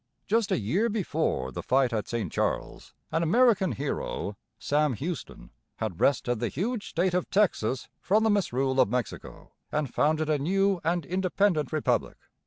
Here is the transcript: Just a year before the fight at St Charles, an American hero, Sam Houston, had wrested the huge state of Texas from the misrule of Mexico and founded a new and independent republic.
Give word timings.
Just 0.25 0.51
a 0.51 0.57
year 0.59 0.89
before 0.89 1.51
the 1.51 1.61
fight 1.61 1.93
at 1.93 2.07
St 2.07 2.31
Charles, 2.31 2.95
an 3.11 3.21
American 3.21 3.73
hero, 3.73 4.35
Sam 4.57 4.93
Houston, 4.93 5.51
had 5.75 6.01
wrested 6.01 6.39
the 6.39 6.47
huge 6.49 6.89
state 6.89 7.13
of 7.13 7.29
Texas 7.29 7.87
from 7.99 8.23
the 8.23 8.31
misrule 8.31 8.79
of 8.79 8.89
Mexico 8.89 9.51
and 9.71 9.93
founded 9.93 10.27
a 10.27 10.39
new 10.39 10.81
and 10.83 11.05
independent 11.05 11.71
republic. 11.71 12.17